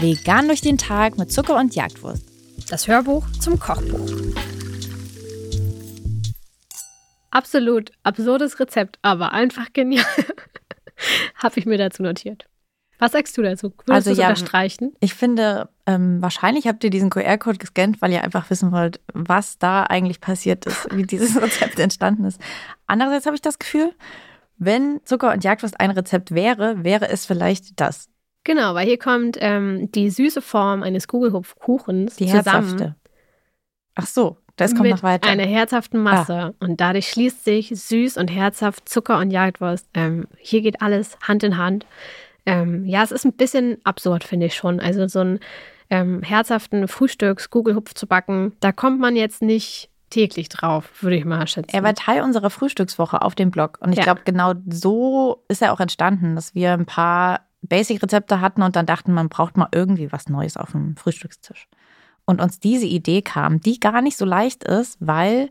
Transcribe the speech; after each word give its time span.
Vegan 0.00 0.46
durch 0.46 0.60
den 0.60 0.78
Tag 0.78 1.18
mit 1.18 1.32
Zucker 1.32 1.56
und 1.56 1.74
Jagdwurst. 1.74 2.22
Das 2.70 2.86
Hörbuch 2.86 3.26
zum 3.40 3.58
Kochbuch. 3.58 4.10
Absolut 7.30 7.92
absurdes 8.02 8.60
Rezept, 8.60 8.98
aber 9.02 9.32
einfach 9.32 9.72
genial. 9.72 10.04
Habe 11.34 11.58
ich 11.58 11.66
mir 11.66 11.78
dazu 11.78 12.02
notiert. 12.02 12.46
Was 12.98 13.12
sagst 13.12 13.36
du 13.36 13.42
dazu? 13.42 13.72
Würdest 13.84 13.90
Also 13.90 14.14
du 14.14 14.20
ja, 14.20 14.28
unterstreichen? 14.28 14.94
Ich 15.00 15.14
finde, 15.14 15.68
ähm, 15.86 16.22
wahrscheinlich 16.22 16.66
habt 16.66 16.82
ihr 16.82 16.90
diesen 16.90 17.10
QR-Code 17.10 17.58
gescannt, 17.58 18.00
weil 18.00 18.12
ihr 18.12 18.24
einfach 18.24 18.48
wissen 18.48 18.72
wollt, 18.72 19.00
was 19.12 19.58
da 19.58 19.82
eigentlich 19.82 20.20
passiert 20.20 20.66
ist, 20.66 20.88
wie 20.94 21.02
dieses 21.02 21.36
Rezept 21.42 21.78
entstanden 21.78 22.24
ist. 22.24 22.40
Andererseits 22.86 23.26
habe 23.26 23.36
ich 23.36 23.42
das 23.42 23.58
Gefühl, 23.58 23.92
wenn 24.58 25.00
Zucker 25.04 25.32
und 25.32 25.44
Jagdwurst 25.44 25.80
ein 25.80 25.90
Rezept 25.90 26.34
wäre, 26.34 26.84
wäre 26.84 27.08
es 27.08 27.26
vielleicht 27.26 27.80
das. 27.80 28.08
Genau, 28.44 28.74
weil 28.74 28.86
hier 28.86 28.98
kommt 28.98 29.36
ähm, 29.40 29.90
die 29.92 30.08
süße 30.10 30.40
Form 30.40 30.82
eines 30.82 31.08
Kugelhupfkuchens 31.08 32.16
Die 32.16 32.26
zusammen 32.26 32.44
herzhafte. 32.44 32.96
Ach 33.96 34.06
so, 34.06 34.38
das 34.56 34.72
kommt 34.72 34.84
mit 34.84 34.92
noch 34.92 35.02
weiter. 35.02 35.28
Ah. 35.28 35.32
einer 35.32 35.46
herzhaften 35.46 36.00
Masse. 36.02 36.54
Und 36.60 36.80
dadurch 36.80 37.08
schließt 37.08 37.44
sich 37.44 37.68
süß 37.74 38.16
und 38.16 38.28
herzhaft 38.28 38.88
Zucker 38.88 39.18
und 39.18 39.30
Jagdwurst. 39.30 39.88
Ähm, 39.94 40.28
hier 40.38 40.62
geht 40.62 40.80
alles 40.80 41.18
Hand 41.22 41.42
in 41.42 41.56
Hand. 41.56 41.86
Ähm, 42.46 42.84
ja, 42.86 43.02
es 43.02 43.10
ist 43.10 43.24
ein 43.24 43.32
bisschen 43.32 43.78
absurd, 43.84 44.22
finde 44.22 44.46
ich 44.46 44.54
schon. 44.54 44.80
Also 44.80 45.08
so 45.08 45.20
einen 45.20 45.40
ähm, 45.90 46.22
herzhaften 46.22 46.88
Frühstücks-Kugelhupf 46.88 47.94
zu 47.94 48.06
backen, 48.06 48.52
da 48.60 48.72
kommt 48.72 49.00
man 49.00 49.16
jetzt 49.16 49.42
nicht 49.42 49.90
täglich 50.10 50.48
drauf, 50.48 50.90
würde 51.02 51.16
ich 51.16 51.24
mal 51.24 51.46
schätzen. 51.46 51.74
Er 51.74 51.82
war 51.82 51.94
Teil 51.94 52.22
unserer 52.22 52.50
Frühstückswoche 52.50 53.22
auf 53.22 53.34
dem 53.34 53.50
Blog. 53.50 53.78
Und 53.80 53.92
ich 53.92 53.98
Ja. 53.98 54.04
glaube, 54.04 54.22
genau 54.24 54.54
so 54.70 55.44
ist 55.48 55.62
er 55.62 55.72
auch 55.72 55.80
entstanden, 55.80 56.34
dass 56.36 56.54
wir 56.54 56.72
ein 56.72 56.86
paar 56.86 57.40
Basic-Rezepte 57.62 58.40
hatten 58.40 58.62
und 58.62 58.76
dann 58.76 58.86
dachten, 58.86 59.12
man 59.12 59.28
braucht 59.28 59.56
mal 59.56 59.68
irgendwie 59.72 60.12
was 60.12 60.28
Neues 60.28 60.56
auf 60.56 60.72
dem 60.72 60.96
Frühstückstisch. 60.96 61.66
Und 62.24 62.40
uns 62.40 62.60
diese 62.60 62.86
Idee 62.86 63.22
kam, 63.22 63.60
die 63.60 63.80
gar 63.80 64.02
nicht 64.02 64.16
so 64.16 64.24
leicht 64.24 64.64
ist, 64.64 64.96
weil, 65.00 65.50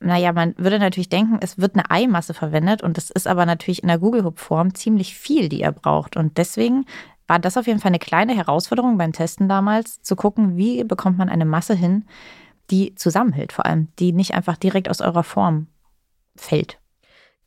naja, 0.00 0.32
man 0.32 0.54
würde 0.58 0.78
natürlich 0.78 1.08
denken, 1.08 1.38
es 1.40 1.58
wird 1.58 1.74
eine 1.74 1.90
Eimasse 1.90 2.34
verwendet 2.34 2.82
und 2.82 2.96
das 2.96 3.10
ist 3.10 3.26
aber 3.28 3.46
natürlich 3.46 3.82
in 3.82 3.88
der 3.88 3.98
Google-Hub-Form 3.98 4.74
ziemlich 4.74 5.14
viel, 5.16 5.48
die 5.48 5.60
ihr 5.60 5.72
braucht. 5.72 6.16
Und 6.16 6.36
deswegen 6.38 6.84
war 7.26 7.38
das 7.38 7.56
auf 7.56 7.66
jeden 7.66 7.80
Fall 7.80 7.90
eine 7.90 7.98
kleine 7.98 8.34
Herausforderung 8.34 8.98
beim 8.98 9.12
Testen 9.12 9.48
damals, 9.48 10.02
zu 10.02 10.14
gucken, 10.16 10.56
wie 10.56 10.84
bekommt 10.84 11.18
man 11.18 11.28
eine 11.28 11.44
Masse 11.44 11.74
hin, 11.74 12.04
die 12.70 12.94
zusammenhält, 12.94 13.52
vor 13.52 13.66
allem, 13.66 13.88
die 13.98 14.12
nicht 14.12 14.34
einfach 14.34 14.56
direkt 14.56 14.88
aus 14.88 15.00
eurer 15.00 15.24
Form 15.24 15.68
fällt. 16.36 16.78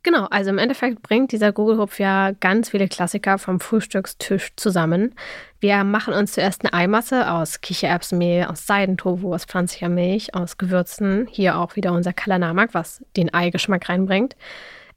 Genau, 0.03 0.25
also 0.29 0.51
im 0.51 0.57
Endeffekt 0.57 1.01
bringt 1.01 1.33
dieser 1.33 1.51
Gugelhupf 1.51 1.99
ja 1.99 2.31
ganz 2.31 2.69
viele 2.69 2.87
Klassiker 2.87 3.37
vom 3.37 3.59
Frühstückstisch 3.59 4.55
zusammen. 4.55 5.13
Wir 5.59 5.83
machen 5.83 6.13
uns 6.13 6.31
zuerst 6.31 6.63
eine 6.63 6.73
Eimasse 6.73 7.29
aus 7.29 7.59
Kichererbsenmehl, 7.59 8.45
aus 8.45 8.65
Seidentofu, 8.65 9.33
aus 9.33 9.43
pflanzlicher 9.43 9.89
Milch, 9.89 10.33
aus 10.33 10.57
Gewürzen. 10.57 11.27
Hier 11.29 11.57
auch 11.57 11.75
wieder 11.75 11.91
unser 11.91 12.13
Kalanamak, 12.13 12.73
was 12.73 13.03
den 13.17 13.33
Eigeschmack 13.33 13.89
reinbringt. 13.89 14.37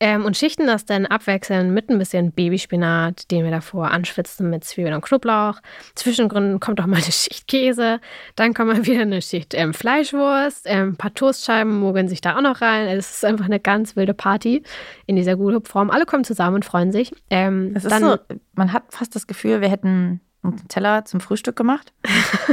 Ähm, 0.03 0.25
und 0.25 0.35
schichten 0.37 0.67
das 0.67 0.87
dann 0.87 1.05
abwechselnd 1.05 1.73
mit 1.73 1.91
ein 1.91 1.99
bisschen 1.99 2.33
Babyspinat, 2.33 3.31
den 3.31 3.45
wir 3.45 3.51
davor 3.51 3.91
anschwitzen 3.91 4.49
mit 4.49 4.65
Zwiebeln 4.65 4.95
und 4.95 5.03
Knoblauch. 5.03 5.61
Zwischengründen 5.95 6.59
kommt 6.59 6.81
auch 6.81 6.87
mal 6.87 6.97
eine 6.97 7.13
Schicht 7.13 7.47
Käse. 7.47 8.01
Dann 8.35 8.55
kommt 8.55 8.73
mal 8.73 8.87
wieder 8.87 9.03
eine 9.03 9.21
Schicht 9.21 9.53
ähm, 9.53 9.75
Fleischwurst. 9.75 10.63
Ähm, 10.65 10.91
ein 10.91 10.97
paar 10.97 11.13
Toastscheiben 11.13 11.79
mogeln 11.79 12.09
sich 12.09 12.23
da 12.23 12.37
auch 12.37 12.43
noch 12.43 12.63
rein. 12.63 12.89
Also 12.89 12.99
es 12.99 13.11
ist 13.17 13.25
einfach 13.27 13.45
eine 13.45 13.61
ganz 13.61 13.95
wilde 13.95 14.15
Party 14.15 14.63
in 15.05 15.17
dieser 15.17 15.37
Gulhupf-Form. 15.37 15.91
Alle 15.91 16.07
kommen 16.07 16.25
zusammen 16.25 16.57
und 16.57 16.65
freuen 16.65 16.93
sich. 16.93 17.13
Ähm, 17.29 17.73
Es 17.75 17.85
ist 17.85 17.91
dann, 17.91 18.03
so, 18.03 18.17
man 18.55 18.73
hat 18.73 18.85
fast 18.89 19.15
das 19.15 19.27
Gefühl, 19.27 19.61
wir 19.61 19.69
hätten 19.69 20.21
einen 20.43 20.69
Teller 20.69 21.05
zum 21.05 21.21
Frühstück 21.21 21.57
gemacht 21.57 21.93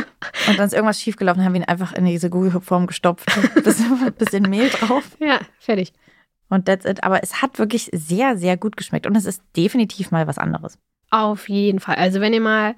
und 0.50 0.60
dann 0.60 0.68
ist 0.68 0.74
irgendwas 0.74 1.00
schiefgelaufen, 1.00 1.46
haben 1.46 1.54
wir 1.54 1.62
ihn 1.62 1.68
einfach 1.68 1.94
in 1.94 2.04
diese 2.04 2.30
Google-Form 2.30 2.88
gestopft. 2.88 3.26
Bisschen, 3.64 4.12
bisschen 4.14 4.44
Mehl 4.44 4.70
drauf 4.70 5.04
Ja, 5.20 5.40
fertig. 5.60 5.94
Und 6.50 6.66
that's 6.66 6.86
it. 6.86 7.04
Aber 7.04 7.24
es 7.24 7.42
hat 7.42 7.60
wirklich 7.60 7.90
sehr, 7.94 8.38
sehr 8.38 8.58
gut 8.58 8.78
geschmeckt 8.78 9.08
und 9.08 9.16
es 9.16 9.26
ist 9.26 9.42
definitiv 9.56 10.12
mal 10.12 10.28
was 10.28 10.38
anderes. 10.38 10.78
Auf 11.10 11.50
jeden 11.50 11.80
Fall. 11.80 11.96
Also 11.96 12.20
wenn 12.22 12.34
ihr 12.34 12.42
mal 12.42 12.76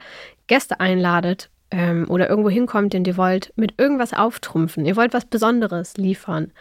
Gäste 0.47 0.79
einladet 0.79 1.49
ähm, 1.71 2.05
oder 2.09 2.29
irgendwo 2.29 2.49
hinkommt 2.49 2.93
und 2.95 3.07
ihr 3.07 3.17
wollt 3.17 3.53
mit 3.55 3.79
irgendwas 3.79 4.13
auftrumpfen, 4.13 4.85
ihr 4.85 4.95
wollt 4.95 5.13
was 5.13 5.25
Besonderes 5.25 5.97
liefern 5.97 6.51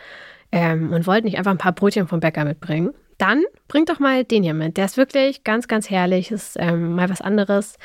ähm, 0.53 0.93
und 0.93 1.07
wollt 1.07 1.25
nicht 1.25 1.39
einfach 1.39 1.51
ein 1.51 1.59
paar 1.59 1.73
Brötchen 1.73 2.09
vom 2.09 2.21
Bäcker 2.21 2.45
mitbringen, 2.45 2.95
dann 3.19 3.43
bringt 3.67 3.89
doch 3.91 3.99
mal 3.99 4.25
den 4.25 4.43
hier 4.43 4.55
mit. 4.55 4.77
Der 4.77 4.85
ist 4.85 4.97
wirklich 4.97 5.45
ganz, 5.45 5.69
ganz 5.69 5.91
herrlich, 5.91 6.31
ist 6.31 6.57
ähm, 6.59 6.95
mal 6.95 7.11
was 7.11 7.21
anderes. 7.21 7.77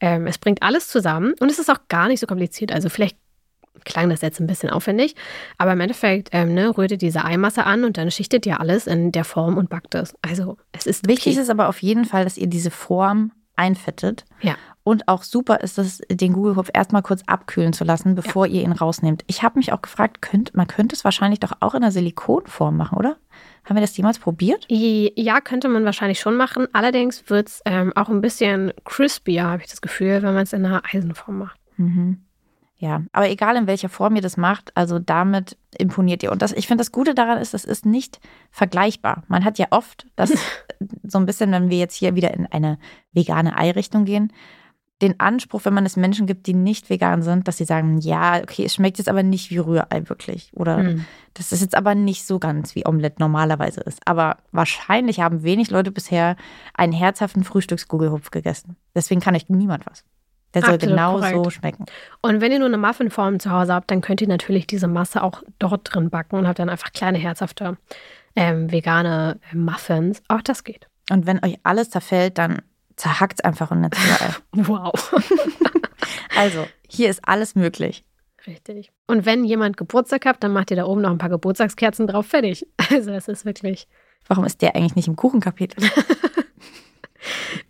Ähm, 0.00 0.26
es 0.26 0.38
bringt 0.38 0.62
alles 0.62 0.88
zusammen 0.88 1.34
und 1.40 1.50
es 1.50 1.58
ist 1.58 1.70
auch 1.70 1.88
gar 1.88 2.08
nicht 2.08 2.20
so 2.20 2.26
kompliziert. 2.26 2.72
Also 2.72 2.90
vielleicht 2.90 3.16
klang 3.84 4.10
das 4.10 4.20
jetzt 4.20 4.40
ein 4.40 4.46
bisschen 4.46 4.70
aufwendig, 4.70 5.14
aber 5.58 5.72
im 5.72 5.80
Endeffekt 5.80 6.28
ähm, 6.32 6.54
ne, 6.54 6.76
rührt 6.76 6.92
ihr 6.92 6.98
diese 6.98 7.24
Eimasse 7.24 7.64
an 7.64 7.84
und 7.84 7.96
dann 7.96 8.10
schichtet 8.10 8.46
ihr 8.46 8.60
alles 8.60 8.86
in 8.86 9.12
der 9.12 9.24
Form 9.24 9.56
und 9.56 9.70
backt 9.70 9.94
es. 9.94 10.14
Also 10.22 10.56
es 10.72 10.86
ist 10.86 11.08
Wichtig 11.08 11.34
okay. 11.34 11.42
ist 11.42 11.50
aber 11.50 11.68
auf 11.68 11.82
jeden 11.82 12.04
Fall, 12.04 12.24
dass 12.24 12.36
ihr 12.36 12.46
diese 12.46 12.70
Form 12.70 13.32
einfettet. 13.56 14.24
Ja. 14.40 14.56
Und 14.84 15.06
auch 15.06 15.22
super 15.22 15.60
ist 15.60 15.78
es, 15.78 16.00
den 16.10 16.32
Google-Hupf 16.32 16.70
erstmal 16.74 17.02
kurz 17.02 17.22
abkühlen 17.26 17.72
zu 17.72 17.84
lassen, 17.84 18.16
bevor 18.16 18.46
ihr 18.46 18.62
ihn 18.62 18.72
rausnehmt. 18.72 19.22
Ich 19.28 19.42
habe 19.44 19.58
mich 19.58 19.72
auch 19.72 19.80
gefragt, 19.80 20.22
könnt, 20.22 20.54
man 20.56 20.66
könnte 20.66 20.96
es 20.96 21.04
wahrscheinlich 21.04 21.38
doch 21.38 21.52
auch 21.60 21.74
in 21.74 21.84
einer 21.84 21.92
Silikonform 21.92 22.76
machen, 22.76 22.98
oder? 22.98 23.16
Haben 23.64 23.76
wir 23.76 23.80
das 23.80 23.96
jemals 23.96 24.18
probiert? 24.18 24.66
Ja, 24.68 25.40
könnte 25.40 25.68
man 25.68 25.84
wahrscheinlich 25.84 26.18
schon 26.18 26.36
machen. 26.36 26.66
Allerdings 26.72 27.30
wird 27.30 27.48
es 27.48 27.62
ähm, 27.64 27.92
auch 27.94 28.08
ein 28.08 28.20
bisschen 28.20 28.72
crispier, 28.84 29.44
habe 29.44 29.62
ich 29.62 29.70
das 29.70 29.82
Gefühl, 29.82 30.22
wenn 30.22 30.34
man 30.34 30.42
es 30.42 30.52
in 30.52 30.66
einer 30.66 30.82
Eisenform 30.84 31.38
macht. 31.38 31.60
Mhm. 31.76 32.24
Ja, 32.82 33.04
aber 33.12 33.30
egal 33.30 33.54
in 33.54 33.68
welcher 33.68 33.88
Form 33.88 34.16
ihr 34.16 34.22
das 34.22 34.36
macht, 34.36 34.76
also 34.76 34.98
damit 34.98 35.56
imponiert 35.78 36.24
ihr. 36.24 36.32
Und 36.32 36.42
das, 36.42 36.50
ich 36.50 36.66
finde, 36.66 36.80
das 36.80 36.90
Gute 36.90 37.14
daran 37.14 37.38
ist, 37.38 37.54
das 37.54 37.64
ist 37.64 37.86
nicht 37.86 38.18
vergleichbar. 38.50 39.22
Man 39.28 39.44
hat 39.44 39.56
ja 39.56 39.68
oft 39.70 40.08
das 40.16 40.32
so 41.04 41.18
ein 41.18 41.24
bisschen, 41.24 41.52
wenn 41.52 41.70
wir 41.70 41.78
jetzt 41.78 41.94
hier 41.94 42.16
wieder 42.16 42.34
in 42.34 42.46
eine 42.46 42.80
vegane 43.12 43.56
Ei-Richtung 43.56 44.04
gehen, 44.04 44.32
den 45.00 45.20
Anspruch, 45.20 45.64
wenn 45.64 45.74
man 45.74 45.86
es 45.86 45.96
Menschen 45.96 46.26
gibt, 46.26 46.48
die 46.48 46.54
nicht 46.54 46.90
vegan 46.90 47.22
sind, 47.22 47.46
dass 47.46 47.56
sie 47.58 47.64
sagen, 47.64 47.98
ja, 47.98 48.40
okay, 48.42 48.64
es 48.64 48.74
schmeckt 48.74 48.98
jetzt 48.98 49.08
aber 49.08 49.22
nicht 49.22 49.52
wie 49.52 49.58
Rührei 49.58 50.08
wirklich. 50.08 50.50
Oder 50.56 50.78
Hm. 50.78 51.04
das 51.34 51.52
ist 51.52 51.60
jetzt 51.60 51.76
aber 51.76 51.94
nicht 51.94 52.26
so 52.26 52.40
ganz 52.40 52.74
wie 52.74 52.84
Omelette 52.84 53.20
normalerweise 53.20 53.80
ist. 53.82 54.00
Aber 54.06 54.38
wahrscheinlich 54.50 55.20
haben 55.20 55.44
wenig 55.44 55.70
Leute 55.70 55.92
bisher 55.92 56.34
einen 56.74 56.92
herzhaften 56.92 57.44
Frühstücksgugelhupf 57.44 58.32
gegessen. 58.32 58.74
Deswegen 58.92 59.20
kann 59.20 59.36
euch 59.36 59.48
niemand 59.48 59.86
was. 59.86 60.04
Der 60.54 60.62
soll 60.62 60.74
Absolut 60.74 60.96
genau 60.96 61.12
korrekt. 61.14 61.44
so 61.44 61.50
schmecken. 61.50 61.86
Und 62.20 62.40
wenn 62.40 62.52
ihr 62.52 62.58
nur 62.58 62.68
eine 62.68 62.78
Muffinform 62.78 63.40
zu 63.40 63.50
Hause 63.50 63.74
habt, 63.74 63.90
dann 63.90 64.00
könnt 64.00 64.20
ihr 64.20 64.28
natürlich 64.28 64.66
diese 64.66 64.86
Masse 64.86 65.22
auch 65.22 65.42
dort 65.58 65.92
drin 65.92 66.10
backen 66.10 66.36
und 66.36 66.46
habt 66.46 66.58
dann 66.58 66.68
einfach 66.68 66.92
kleine, 66.92 67.18
herzhafte 67.18 67.78
ähm, 68.36 68.70
vegane 68.70 69.38
äh, 69.50 69.56
Muffins. 69.56 70.22
Auch 70.28 70.42
das 70.42 70.64
geht. 70.64 70.88
Und 71.10 71.26
wenn 71.26 71.42
euch 71.44 71.58
alles 71.62 71.90
zerfällt, 71.90 72.38
dann 72.38 72.62
zerhackt 72.96 73.40
es 73.40 73.44
einfach 73.44 73.70
in 73.70 73.78
eine 73.78 73.90
Zwiebel. 73.90 74.36
Wow. 74.52 75.14
Also, 76.34 76.66
hier 76.88 77.10
ist 77.10 77.20
alles 77.28 77.54
möglich. 77.54 78.04
Richtig. 78.46 78.90
Und 79.06 79.26
wenn 79.26 79.44
jemand 79.44 79.76
Geburtstag 79.76 80.24
habt, 80.24 80.42
dann 80.42 80.52
macht 80.52 80.70
ihr 80.70 80.76
da 80.76 80.86
oben 80.86 81.02
noch 81.02 81.10
ein 81.10 81.18
paar 81.18 81.28
Geburtstagskerzen 81.28 82.06
drauf. 82.06 82.26
Fertig. 82.26 82.66
Also 82.90 83.12
es 83.12 83.28
ist 83.28 83.44
wirklich, 83.44 83.86
Warum 84.28 84.44
ist 84.44 84.62
der 84.62 84.76
eigentlich 84.76 84.94
nicht 84.94 85.08
im 85.08 85.16
Kuchenkapitel? 85.16 85.84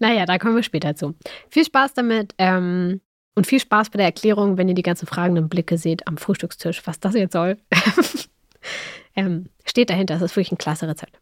naja, 0.03 0.27
da 0.27 0.37
kommen 0.37 0.57
wir 0.57 0.65
später 0.65 0.97
zu. 0.97 1.15
Viel 1.49 1.65
Spaß 1.65 1.95
damit 1.95 2.35
ähm, 2.39 3.01
und 3.37 3.47
viel 3.47 3.61
Spaß 3.61 3.91
bei 3.91 3.99
der 3.99 4.07
Erklärung, 4.07 4.59
wenn 4.59 4.69
ihr 4.69 4.75
die 4.75 4.83
ganzen 4.83 5.07
fragenden 5.07 5.49
Blicke 5.49 5.79
seht 5.79 6.07
am 6.09 6.19
Frühstückstisch, 6.19 6.83
was 6.87 6.99
das 6.99 7.15
jetzt 7.15 7.33
soll. 7.33 7.57
ähm, 9.17 9.47
steht 9.65 9.91
dahinter, 9.91 10.15
das 10.15 10.23
ist 10.23 10.37
wirklich 10.37 10.53
ein 10.53 10.59
klasse 10.59 10.89
Rezept. 10.89 11.19